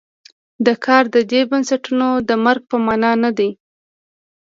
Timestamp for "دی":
3.37-3.49